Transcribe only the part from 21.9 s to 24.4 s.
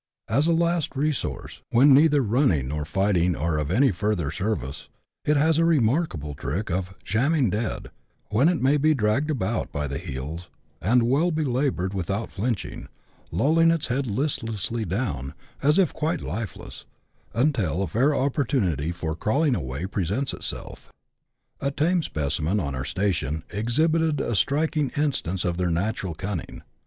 specimen, on our station, exhibited a